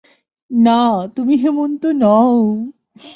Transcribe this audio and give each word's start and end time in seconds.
না, 0.51 1.07
তুমি 1.15 1.33
হেমন্ত 1.35 1.85
নও। 1.85 2.35